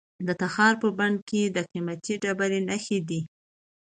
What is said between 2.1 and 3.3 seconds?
ډبرو نښې دي.